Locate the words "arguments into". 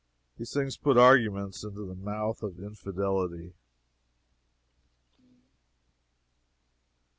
0.97-1.85